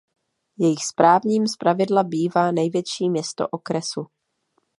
[0.57, 4.05] Jejich správním zpravidla bývá největší město okresu.